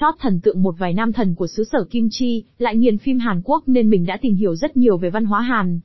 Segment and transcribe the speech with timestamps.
[0.00, 3.18] Chót thần tượng một vài nam thần của xứ sở Kim Chi, lại nghiền phim
[3.18, 5.80] Hàn Quốc nên mình đã tìm hiểu rất nhiều về văn hóa Hàn.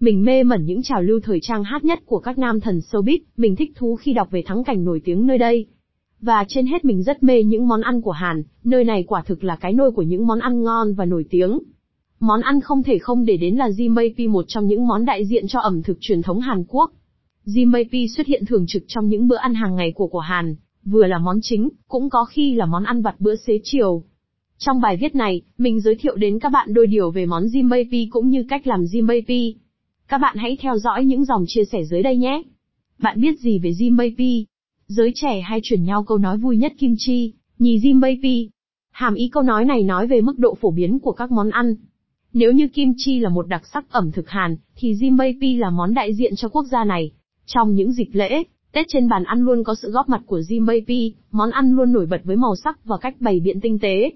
[0.00, 3.18] Mình mê mẩn những trào lưu thời trang hát nhất của các nam thần showbiz,
[3.36, 5.66] mình thích thú khi đọc về thắng cảnh nổi tiếng nơi đây.
[6.20, 9.44] Và trên hết mình rất mê những món ăn của Hàn, nơi này quả thực
[9.44, 11.58] là cái nôi của những món ăn ngon và nổi tiếng.
[12.20, 15.46] Món ăn không thể không để đến là Jimaepi một trong những món đại diện
[15.46, 16.90] cho ẩm thực truyền thống Hàn Quốc.
[17.46, 21.06] Jimaepi xuất hiện thường trực trong những bữa ăn hàng ngày của của Hàn, vừa
[21.06, 24.02] là món chính, cũng có khi là món ăn vặt bữa xế chiều.
[24.58, 28.06] Trong bài viết này, mình giới thiệu đến các bạn đôi điều về món Jimaepi
[28.10, 29.54] cũng như cách làm Jimaepi.
[30.08, 32.42] Các bạn hãy theo dõi những dòng chia sẻ dưới đây nhé.
[32.98, 34.44] Bạn biết gì về Jimaepi?
[34.86, 38.48] Giới trẻ hay chuyển nhau câu nói vui nhất kim chi, nhì Jimaepi.
[38.90, 41.74] Hàm ý câu nói này nói về mức độ phổ biến của các món ăn.
[42.32, 45.94] Nếu như kim chi là một đặc sắc ẩm thực Hàn, thì Jimaepi là món
[45.94, 47.10] đại diện cho quốc gia này.
[47.46, 48.42] Trong những dịp lễ,
[48.74, 52.06] Tết trên bàn ăn luôn có sự góp mặt của Jimaepi, món ăn luôn nổi
[52.06, 54.10] bật với màu sắc và cách bày biện tinh tế.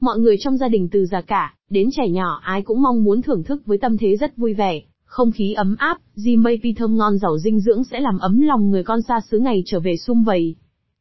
[0.00, 3.22] Mọi người trong gia đình từ già cả, đến trẻ nhỏ ai cũng mong muốn
[3.22, 7.18] thưởng thức với tâm thế rất vui vẻ, không khí ấm áp, Jimaepi thơm ngon
[7.18, 10.22] giàu dinh dưỡng sẽ làm ấm lòng người con xa xứ ngày trở về sum
[10.22, 10.56] vầy.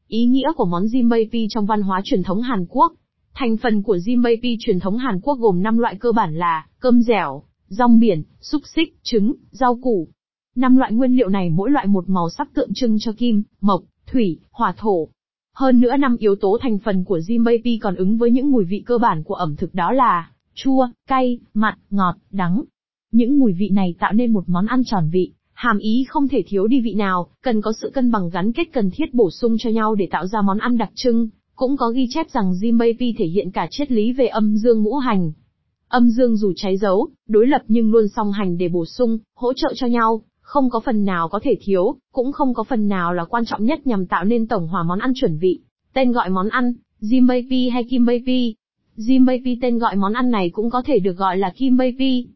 [0.08, 2.94] Ý nghĩa của món Jimaepi trong văn hóa truyền thống Hàn Quốc
[3.34, 7.02] Thành phần của Jimaepi truyền thống Hàn Quốc gồm 5 loại cơ bản là cơm
[7.02, 10.08] dẻo, rong biển, xúc xích, trứng, rau củ,
[10.56, 13.84] Năm loại nguyên liệu này mỗi loại một màu sắc tượng trưng cho kim, mộc,
[14.12, 15.08] thủy, hỏa thổ.
[15.56, 18.84] Hơn nữa năm yếu tố thành phần của Jimaepi còn ứng với những mùi vị
[18.86, 22.64] cơ bản của ẩm thực đó là chua, cay, mặn, ngọt, đắng.
[23.12, 26.44] Những mùi vị này tạo nên một món ăn tròn vị, hàm ý không thể
[26.48, 29.56] thiếu đi vị nào, cần có sự cân bằng gắn kết cần thiết bổ sung
[29.60, 31.30] cho nhau để tạo ra món ăn đặc trưng.
[31.56, 34.98] Cũng có ghi chép rằng Jimaepi thể hiện cả triết lý về âm dương ngũ
[34.98, 35.32] hành.
[35.88, 39.54] Âm dương dù cháy dấu, đối lập nhưng luôn song hành để bổ sung, hỗ
[39.54, 43.14] trợ cho nhau, không có phần nào có thể thiếu, cũng không có phần nào
[43.14, 45.60] là quan trọng nhất nhằm tạo nên tổng hòa món ăn chuẩn vị.
[45.94, 48.56] Tên gọi món ăn, Jimaepi hay Kimbaepi.
[48.98, 52.28] Jimaepi tên gọi món ăn này cũng có thể được gọi là Kimbaepi.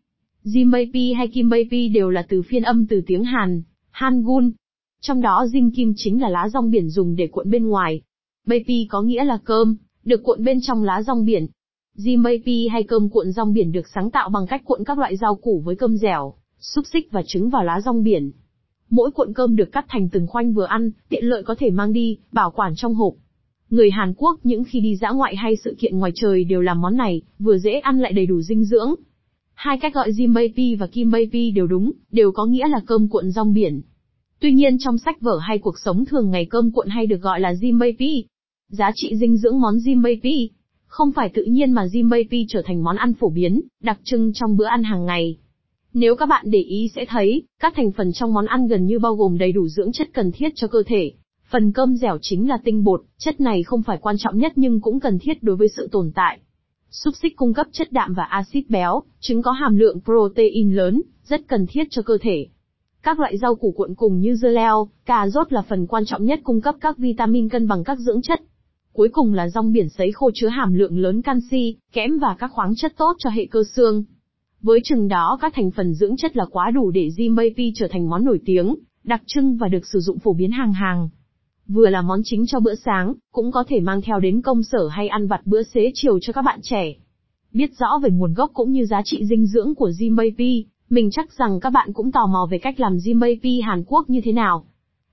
[0.43, 4.45] Jimaepi hay Kimbaepi đều là từ phiên âm từ tiếng Hàn, Hangul.
[5.01, 8.01] Trong đó Jin Kim chính là lá rong biển dùng để cuộn bên ngoài.
[8.45, 11.47] Baby có nghĩa là cơm, được cuộn bên trong lá rong biển.
[11.97, 15.35] Jimaepi hay cơm cuộn rong biển được sáng tạo bằng cách cuộn các loại rau
[15.35, 18.31] củ với cơm dẻo, xúc xích và trứng vào lá rong biển.
[18.89, 21.93] Mỗi cuộn cơm được cắt thành từng khoanh vừa ăn, tiện lợi có thể mang
[21.93, 23.13] đi, bảo quản trong hộp.
[23.69, 26.81] Người Hàn Quốc những khi đi dã ngoại hay sự kiện ngoài trời đều làm
[26.81, 28.95] món này, vừa dễ ăn lại đầy đủ dinh dưỡng.
[29.53, 33.53] Hai cách gọi Jimaepi và Kimbaepi đều đúng, đều có nghĩa là cơm cuộn rong
[33.53, 33.81] biển.
[34.39, 37.39] Tuy nhiên trong sách vở hay cuộc sống thường ngày cơm cuộn hay được gọi
[37.39, 38.23] là Jimaepi.
[38.69, 40.47] Giá trị dinh dưỡng món Jimaepi
[40.85, 44.57] không phải tự nhiên mà Jimaepi trở thành món ăn phổ biến, đặc trưng trong
[44.57, 45.37] bữa ăn hàng ngày.
[45.99, 48.99] Nếu các bạn để ý sẽ thấy, các thành phần trong món ăn gần như
[48.99, 51.11] bao gồm đầy đủ dưỡng chất cần thiết cho cơ thể.
[51.51, 54.81] Phần cơm dẻo chính là tinh bột, chất này không phải quan trọng nhất nhưng
[54.81, 56.39] cũng cần thiết đối với sự tồn tại.
[56.89, 61.01] Xúc xích cung cấp chất đạm và axit béo, trứng có hàm lượng protein lớn,
[61.23, 62.47] rất cần thiết cho cơ thể.
[63.03, 66.25] Các loại rau củ cuộn cùng như dưa leo, cà rốt là phần quan trọng
[66.25, 68.41] nhất cung cấp các vitamin cân bằng các dưỡng chất.
[68.93, 72.51] Cuối cùng là rong biển sấy khô chứa hàm lượng lớn canxi, kẽm và các
[72.51, 74.03] khoáng chất tốt cho hệ cơ xương.
[74.67, 78.09] Với chừng đó các thành phần dưỡng chất là quá đủ để Jimaepi trở thành
[78.09, 81.09] món nổi tiếng, đặc trưng và được sử dụng phổ biến hàng hàng.
[81.67, 84.87] Vừa là món chính cho bữa sáng, cũng có thể mang theo đến công sở
[84.87, 86.93] hay ăn vặt bữa xế chiều cho các bạn trẻ.
[87.53, 91.33] Biết rõ về nguồn gốc cũng như giá trị dinh dưỡng của Jimaepi, mình chắc
[91.33, 94.65] rằng các bạn cũng tò mò về cách làm Jimaepi Hàn Quốc như thế nào.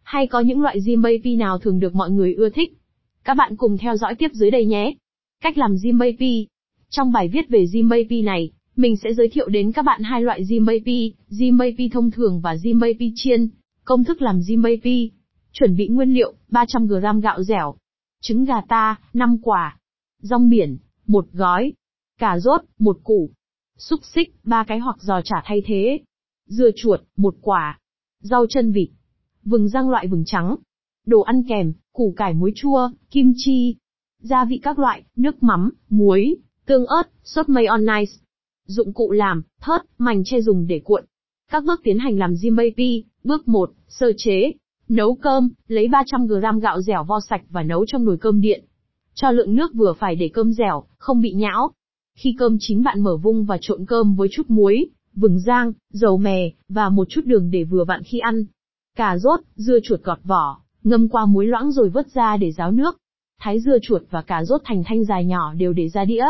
[0.02, 2.78] Hay có những loại Jimaepi nào thường được mọi người ưa thích?
[3.24, 4.94] Các bạn cùng theo dõi tiếp dưới đây nhé.
[5.42, 6.44] Cách làm Jimaepi
[6.90, 10.44] Trong bài viết về Jimaepi này, mình sẽ giới thiệu đến các bạn hai loại
[10.44, 13.48] Jimaepi, Jimaepi thông thường và Jimaepi chiên.
[13.84, 15.08] Công thức làm Jimaepi.
[15.52, 17.74] Chuẩn bị nguyên liệu, 300g gạo dẻo.
[18.20, 19.78] Trứng gà ta, 5 quả.
[20.22, 21.72] Rong biển, một gói.
[22.18, 23.30] Cà rốt, một củ.
[23.78, 26.00] Xúc xích, ba cái hoặc giò chả thay thế.
[26.46, 27.78] Dưa chuột, một quả.
[28.20, 28.88] Rau chân vịt.
[29.44, 30.56] Vừng rang loại vừng trắng.
[31.06, 33.76] Đồ ăn kèm, củ cải muối chua, kim chi.
[34.18, 36.36] Gia vị các loại, nước mắm, muối,
[36.66, 38.23] tương ớt, sốt mayonnaise.
[38.66, 41.04] Dụng cụ làm, thớt, mảnh che dùng để cuộn.
[41.50, 43.02] Các bước tiến hành làm Jimaepi.
[43.24, 44.52] Bước 1, sơ chế.
[44.88, 48.64] Nấu cơm, lấy 300g gạo dẻo vo sạch và nấu trong nồi cơm điện.
[49.14, 51.70] Cho lượng nước vừa phải để cơm dẻo, không bị nhão.
[52.18, 56.16] Khi cơm chín bạn mở vung và trộn cơm với chút muối, vừng rang, dầu
[56.16, 58.44] mè, và một chút đường để vừa vặn khi ăn.
[58.96, 62.72] Cà rốt, dưa chuột gọt vỏ, ngâm qua muối loãng rồi vớt ra để ráo
[62.72, 62.98] nước.
[63.40, 66.24] Thái dưa chuột và cà rốt thành thanh dài nhỏ đều để ra đĩa.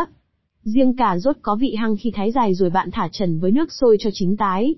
[0.65, 3.71] Riêng cà rốt có vị hăng khi thái dài rồi bạn thả trần với nước
[3.71, 4.75] sôi cho chín tái.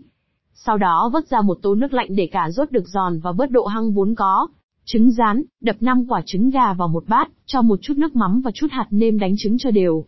[0.53, 3.51] Sau đó vớt ra một tô nước lạnh để cà rốt được giòn và bớt
[3.51, 4.47] độ hăng vốn có.
[4.85, 8.41] Trứng rán, đập 5 quả trứng gà vào một bát, cho một chút nước mắm
[8.41, 10.05] và chút hạt nêm đánh trứng cho đều.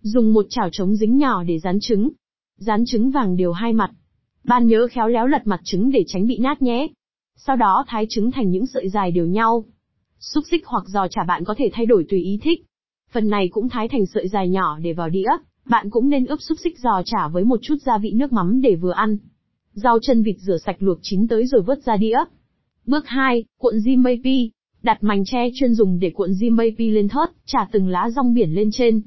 [0.00, 2.10] Dùng một chảo trống dính nhỏ để rán trứng.
[2.56, 3.90] Rán trứng vàng đều hai mặt.
[4.44, 6.88] Bạn nhớ khéo léo lật mặt trứng để tránh bị nát nhé.
[7.36, 9.64] Sau đó thái trứng thành những sợi dài đều nhau.
[10.20, 12.67] Xúc xích hoặc giò chả bạn có thể thay đổi tùy ý thích.
[13.12, 15.30] Phần này cũng thái thành sợi dài nhỏ để vào đĩa.
[15.64, 18.60] Bạn cũng nên ướp xúc xích giò chả với một chút gia vị nước mắm
[18.60, 19.16] để vừa ăn.
[19.72, 22.18] Rau chân vịt rửa sạch luộc chín tới rồi vớt ra đĩa.
[22.86, 24.48] Bước 2, cuộn Jimbei
[24.82, 28.54] Đặt mảnh tre chuyên dùng để cuộn Jimbei lên thớt, trả từng lá rong biển
[28.54, 29.00] lên trên.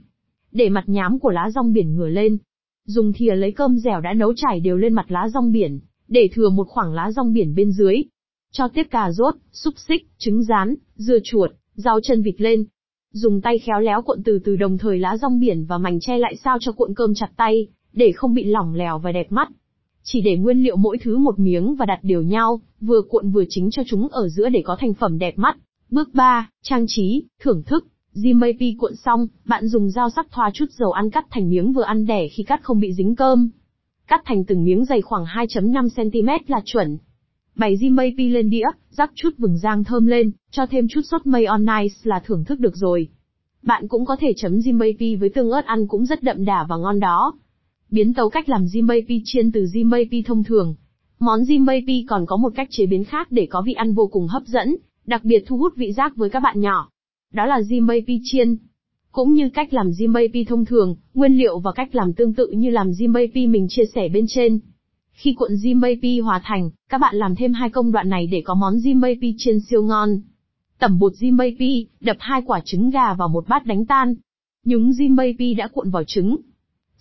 [0.52, 2.38] Để mặt nhám của lá rong biển ngửa lên.
[2.86, 6.30] Dùng thìa lấy cơm dẻo đã nấu chảy đều lên mặt lá rong biển, để
[6.34, 7.96] thừa một khoảng lá rong biển bên dưới.
[8.52, 12.66] Cho tiếp cà rốt, xúc xích, trứng rán, dưa chuột, rau chân vịt lên.
[13.14, 16.18] Dùng tay khéo léo cuộn từ từ đồng thời lá rong biển và mảnh tre
[16.18, 19.50] lại sao cho cuộn cơm chặt tay, để không bị lỏng lẻo và đẹp mắt.
[20.04, 23.44] Chỉ để nguyên liệu mỗi thứ một miếng và đặt đều nhau, vừa cuộn vừa
[23.50, 25.58] chính cho chúng ở giữa để có thành phẩm đẹp mắt.
[25.90, 27.88] Bước 3, trang trí, thưởng thức.
[28.16, 31.84] Jimapi cuộn xong, bạn dùng dao sắc thoa chút dầu ăn cắt thành miếng vừa
[31.84, 33.50] ăn đẻ khi cắt không bị dính cơm.
[34.08, 36.98] Cắt thành từng miếng dày khoảng 2.5cm là chuẩn.
[37.56, 41.96] Bày Jimapi lên đĩa, rắc chút vừng rang thơm lên, cho thêm chút sốt mayonnaise
[42.04, 43.08] là thưởng thức được rồi.
[43.64, 46.78] Bạn cũng có thể chấm Jimapi với tương ớt ăn cũng rất đậm đà và
[46.78, 47.34] ngon đó.
[47.90, 50.76] Biến tấu cách làm Jimapi chiên từ Jimapi thông thường.
[51.20, 54.28] Món Jimapi còn có một cách chế biến khác để có vị ăn vô cùng
[54.28, 54.76] hấp dẫn,
[55.06, 56.90] đặc biệt thu hút vị giác với các bạn nhỏ.
[57.34, 58.56] Đó là Jimapi chiên.
[59.12, 62.70] Cũng như cách làm Jimapi thông thường, nguyên liệu và cách làm tương tự như
[62.70, 64.60] làm Jimapi mình chia sẻ bên trên.
[65.12, 68.54] Khi cuộn Jimapi hòa thành, các bạn làm thêm hai công đoạn này để có
[68.54, 70.20] món Jimapi chiên siêu ngon.
[70.80, 74.16] Tẩm bột Jimapi, đập hai quả trứng gà vào một bát đánh tan.
[74.66, 76.38] Nhúng Jimapi đã cuộn vào trứng,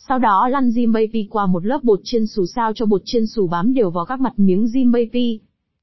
[0.09, 3.47] sau đó lăn Jimbei qua một lớp bột chiên xù sao cho bột chiên xù
[3.47, 5.39] bám đều vào các mặt miếng Jimbei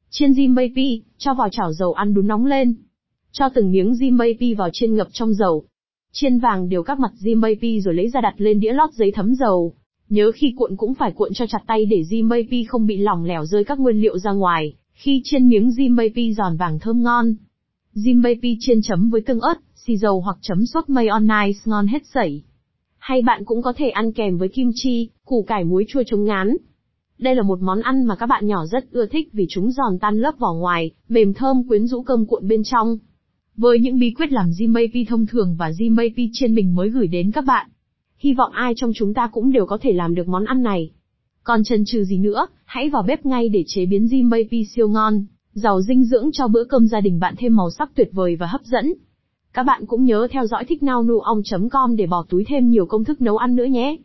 [0.09, 2.75] Chiên Jimbei cho vào chảo dầu ăn đun nóng lên.
[3.31, 5.63] Cho từng miếng Jimbei vào chiên ngập trong dầu.
[6.12, 9.35] Chiên vàng đều các mặt Jimbei rồi lấy ra đặt lên đĩa lót giấy thấm
[9.35, 9.73] dầu.
[10.09, 13.45] Nhớ khi cuộn cũng phải cuộn cho chặt tay để Jimbei không bị lỏng lẻo
[13.45, 17.36] rơi các nguyên liệu ra ngoài, khi chiên miếng Jimbei giòn vàng thơm ngon.
[17.95, 22.44] Jimbei chiên chấm với tương ớt, xì dầu hoặc chấm sốt mayonnaise ngon hết sảy.
[22.98, 26.25] Hay bạn cũng có thể ăn kèm với kim chi, củ cải muối chua chống
[26.25, 26.56] ngán.
[27.19, 30.00] Đây là một món ăn mà các bạn nhỏ rất ưa thích vì chúng giòn
[30.00, 32.98] tan lớp vỏ ngoài, mềm thơm quyến rũ cơm cuộn bên trong.
[33.56, 37.31] Với những bí quyết làm Jimapi thông thường và Jimapi chiên mình mới gửi đến
[37.31, 37.69] các bạn.
[38.17, 40.91] Hy vọng ai trong chúng ta cũng đều có thể làm được món ăn này.
[41.43, 45.25] Còn chần chừ gì nữa, hãy vào bếp ngay để chế biến Jimapi siêu ngon,
[45.53, 48.47] giàu dinh dưỡng cho bữa cơm gia đình bạn thêm màu sắc tuyệt vời và
[48.47, 48.93] hấp dẫn.
[49.53, 51.05] Các bạn cũng nhớ theo dõi thích nao
[51.71, 53.97] com để bỏ túi thêm nhiều công thức nấu ăn nữa nhé.